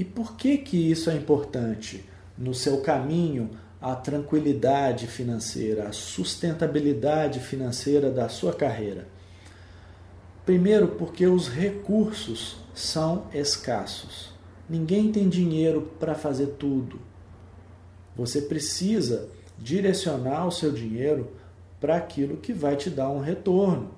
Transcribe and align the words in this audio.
E 0.00 0.04
por 0.04 0.34
que 0.34 0.56
que 0.56 0.90
isso 0.90 1.10
é 1.10 1.14
importante 1.14 2.02
no 2.38 2.54
seu 2.54 2.80
caminho 2.80 3.50
à 3.78 3.94
tranquilidade 3.94 5.06
financeira, 5.06 5.88
à 5.88 5.92
sustentabilidade 5.92 7.38
financeira 7.38 8.10
da 8.10 8.26
sua 8.26 8.54
carreira? 8.54 9.06
Primeiro, 10.46 10.88
porque 10.88 11.26
os 11.26 11.48
recursos 11.48 12.56
são 12.74 13.26
escassos. 13.34 14.32
Ninguém 14.66 15.12
tem 15.12 15.28
dinheiro 15.28 15.92
para 16.00 16.14
fazer 16.14 16.54
tudo. 16.58 16.98
Você 18.16 18.40
precisa 18.40 19.28
direcionar 19.58 20.46
o 20.46 20.50
seu 20.50 20.72
dinheiro 20.72 21.30
para 21.78 21.96
aquilo 21.96 22.38
que 22.38 22.54
vai 22.54 22.74
te 22.74 22.88
dar 22.88 23.10
um 23.10 23.20
retorno. 23.20 23.90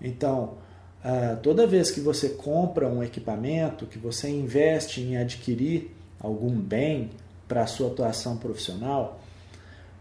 Então, 0.00 0.58
ah, 1.04 1.36
toda 1.42 1.66
vez 1.66 1.90
que 1.90 2.00
você 2.00 2.28
compra 2.28 2.88
um 2.88 3.02
equipamento, 3.02 3.86
que 3.86 3.98
você 3.98 4.28
investe 4.28 5.00
em 5.00 5.16
adquirir 5.16 5.90
algum 6.20 6.50
bem 6.50 7.10
para 7.48 7.62
a 7.62 7.66
sua 7.66 7.88
atuação 7.88 8.36
profissional, 8.36 9.20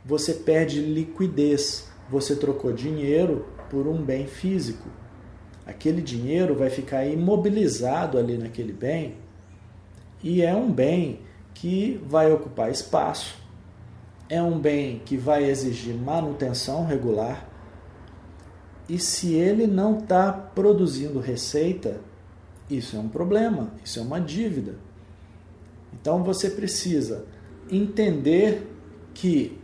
você 0.06 0.34
perde 0.34 0.80
liquidez. 0.80 1.90
Você 2.10 2.36
trocou 2.36 2.74
dinheiro 2.74 3.48
por 3.70 3.88
um 3.88 4.02
bem 4.02 4.28
físico. 4.28 4.90
Aquele 5.66 6.02
dinheiro 6.02 6.56
vai 6.56 6.70
ficar 6.70 7.06
imobilizado 7.06 8.18
ali 8.18 8.38
naquele 8.38 8.74
bem 8.74 9.16
e 10.24 10.42
é 10.42 10.54
um 10.54 10.72
bem 10.72 11.20
que 11.54 12.02
vai 12.06 12.32
ocupar 12.32 12.72
espaço, 12.72 13.36
é 14.30 14.42
um 14.42 14.60
bem 14.60 15.00
que 15.06 15.18
vai 15.18 15.44
exigir 15.44 15.94
manutenção 15.96 16.86
regular 16.86 17.48
e 18.88 19.00
se 19.00 19.34
ele 19.34 19.68
não 19.68 20.00
está 20.00 20.32
produzindo 20.32 21.20
receita, 21.20 22.02
isso 22.70 22.96
é 22.96 23.00
um 23.00 23.10
problema, 23.10 23.72
isso 23.84 24.00
é 24.00 24.02
uma 24.02 24.20
dívida. 24.20 24.76
Então 25.94 26.24
você 26.24 26.50
precisa 26.50 27.26
entender 27.70 28.68
que 29.14 29.60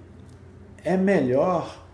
é 0.84 0.96
melhor 0.96 1.86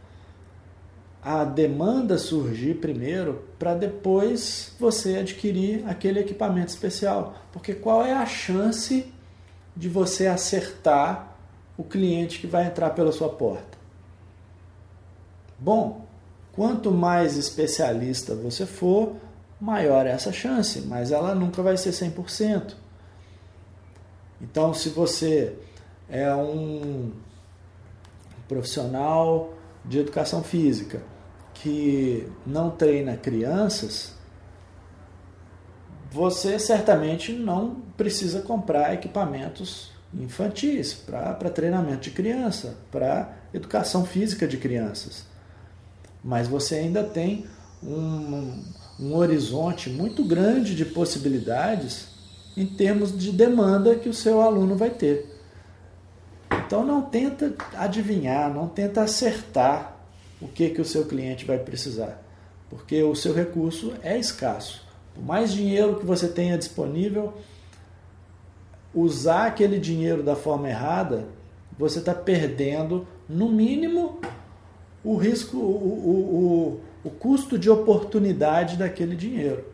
a 1.21 1.45
demanda 1.45 2.17
surgir 2.17 2.75
primeiro 2.75 3.45
para 3.57 3.73
depois 3.73 4.75
você 4.77 5.17
adquirir 5.17 5.87
aquele 5.87 6.19
equipamento 6.19 6.69
especial. 6.69 7.35
Porque 7.51 7.73
qual 7.73 8.05
é 8.05 8.13
a 8.13 8.25
chance 8.25 9.11
de 9.75 9.87
você 9.87 10.27
acertar 10.27 11.37
o 11.77 11.83
cliente 11.83 12.39
que 12.39 12.47
vai 12.47 12.67
entrar 12.67 12.89
pela 12.89 13.11
sua 13.11 13.29
porta? 13.29 13.77
Bom, 15.57 16.02
Quanto 16.53 16.91
mais 16.91 17.35
especialista 17.35 18.35
você 18.35 18.65
for, 18.65 19.15
maior 19.59 20.05
é 20.05 20.11
essa 20.11 20.31
chance, 20.31 20.81
mas 20.81 21.11
ela 21.11 21.33
nunca 21.33 21.63
vai 21.63 21.75
ser 21.75 21.89
100%. 21.89 22.75
Então, 24.39 24.71
se 24.71 24.89
você 24.89 25.55
é 26.07 26.33
um 26.35 27.11
profissional 28.47 29.53
de 29.83 29.99
educação 29.99 30.43
física 30.43 31.01
que 31.55 32.31
não 32.45 32.69
treina 32.69 33.17
crianças, 33.17 34.13
você 36.11 36.59
certamente 36.59 37.31
não 37.31 37.81
precisa 37.97 38.43
comprar 38.43 38.93
equipamentos 38.93 39.91
infantis 40.13 40.93
para 40.93 41.49
treinamento 41.49 42.01
de 42.01 42.11
criança, 42.11 42.77
para 42.91 43.33
educação 43.51 44.05
física 44.05 44.47
de 44.47 44.57
crianças 44.57 45.32
mas 46.23 46.47
você 46.47 46.75
ainda 46.75 47.03
tem 47.03 47.45
um, 47.81 48.63
um 48.99 49.15
horizonte 49.15 49.89
muito 49.89 50.23
grande 50.23 50.75
de 50.75 50.85
possibilidades 50.85 52.07
em 52.55 52.65
termos 52.65 53.17
de 53.17 53.31
demanda 53.31 53.95
que 53.95 54.07
o 54.07 54.13
seu 54.13 54.41
aluno 54.41 54.75
vai 54.75 54.89
ter. 54.89 55.29
Então 56.65 56.85
não 56.85 57.01
tenta 57.01 57.53
adivinhar, 57.75 58.53
não 58.53 58.67
tenta 58.67 59.01
acertar 59.01 59.97
o 60.41 60.47
que, 60.47 60.69
que 60.69 60.81
o 60.81 60.85
seu 60.85 61.05
cliente 61.05 61.45
vai 61.45 61.57
precisar, 61.57 62.21
porque 62.69 63.01
o 63.03 63.15
seu 63.15 63.33
recurso 63.33 63.93
é 64.01 64.17
escasso. 64.17 64.85
Por 65.13 65.23
mais 65.23 65.51
dinheiro 65.51 65.99
que 65.99 66.05
você 66.05 66.27
tenha 66.27 66.57
disponível, 66.57 67.33
usar 68.93 69.47
aquele 69.47 69.79
dinheiro 69.79 70.23
da 70.23 70.35
forma 70.35 70.69
errada, 70.69 71.27
você 71.77 71.99
está 71.99 72.13
perdendo, 72.13 73.07
no 73.27 73.49
mínimo, 73.49 74.19
o 75.03 75.15
risco, 75.15 75.57
o, 75.57 75.61
o, 75.61 76.79
o, 77.03 77.07
o 77.07 77.09
custo 77.09 77.57
de 77.57 77.69
oportunidade 77.69 78.77
daquele 78.77 79.15
dinheiro. 79.15 79.65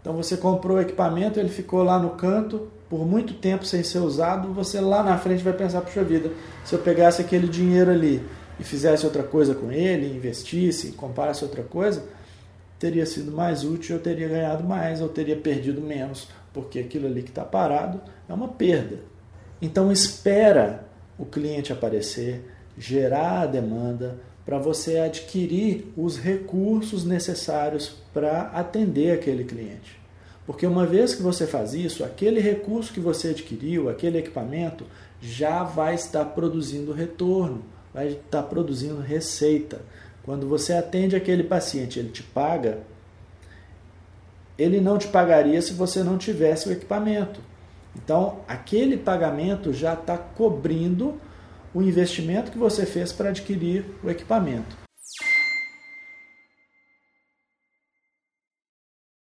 Então 0.00 0.12
você 0.12 0.36
comprou 0.36 0.76
o 0.76 0.80
equipamento, 0.80 1.40
ele 1.40 1.48
ficou 1.48 1.82
lá 1.82 1.98
no 1.98 2.10
canto 2.10 2.68
por 2.90 3.06
muito 3.06 3.34
tempo 3.34 3.64
sem 3.64 3.82
ser 3.82 4.00
usado, 4.00 4.52
você 4.52 4.80
lá 4.80 5.02
na 5.02 5.16
frente 5.16 5.42
vai 5.42 5.54
pensar, 5.54 5.80
puxa 5.80 6.04
vida, 6.04 6.30
se 6.64 6.74
eu 6.74 6.78
pegasse 6.78 7.22
aquele 7.22 7.48
dinheiro 7.48 7.90
ali 7.90 8.22
e 8.60 8.62
fizesse 8.62 9.06
outra 9.06 9.22
coisa 9.22 9.54
com 9.54 9.72
ele, 9.72 10.14
investisse, 10.14 10.92
comprasse 10.92 11.42
outra 11.42 11.62
coisa, 11.62 12.04
teria 12.78 13.06
sido 13.06 13.32
mais 13.32 13.64
útil, 13.64 13.96
eu 13.96 14.02
teria 14.02 14.28
ganhado 14.28 14.62
mais, 14.62 15.00
eu 15.00 15.08
teria 15.08 15.36
perdido 15.36 15.80
menos, 15.80 16.28
porque 16.52 16.78
aquilo 16.78 17.06
ali 17.06 17.22
que 17.22 17.30
está 17.30 17.44
parado 17.44 18.00
é 18.28 18.34
uma 18.34 18.48
perda. 18.48 18.98
Então 19.60 19.90
espera 19.90 20.84
o 21.18 21.24
cliente 21.24 21.72
aparecer, 21.72 22.44
gerar 22.76 23.40
a 23.40 23.46
demanda, 23.46 24.18
para 24.44 24.58
você 24.58 24.98
adquirir 24.98 25.92
os 25.96 26.18
recursos 26.18 27.04
necessários 27.04 27.94
para 28.12 28.42
atender 28.50 29.12
aquele 29.12 29.44
cliente. 29.44 29.98
Porque 30.46 30.66
uma 30.66 30.84
vez 30.84 31.14
que 31.14 31.22
você 31.22 31.46
faz 31.46 31.72
isso, 31.72 32.04
aquele 32.04 32.40
recurso 32.40 32.92
que 32.92 33.00
você 33.00 33.28
adquiriu, 33.28 33.88
aquele 33.88 34.18
equipamento, 34.18 34.84
já 35.20 35.64
vai 35.64 35.94
estar 35.94 36.24
produzindo 36.26 36.92
retorno, 36.92 37.62
vai 37.94 38.08
estar 38.08 38.42
produzindo 38.42 39.00
receita. 39.00 39.80
Quando 40.22 40.46
você 40.46 40.74
atende 40.74 41.16
aquele 41.16 41.44
paciente, 41.44 41.98
ele 41.98 42.10
te 42.10 42.22
paga, 42.22 42.80
ele 44.58 44.80
não 44.80 44.98
te 44.98 45.08
pagaria 45.08 45.60
se 45.62 45.72
você 45.72 46.02
não 46.02 46.18
tivesse 46.18 46.68
o 46.68 46.72
equipamento. 46.72 47.40
Então, 47.96 48.40
aquele 48.46 48.98
pagamento 48.98 49.72
já 49.72 49.94
está 49.94 50.18
cobrindo 50.18 51.18
o 51.74 51.82
investimento 51.82 52.52
que 52.52 52.58
você 52.58 52.86
fez 52.86 53.12
para 53.12 53.30
adquirir 53.30 53.84
o 54.02 54.08
equipamento. 54.08 54.83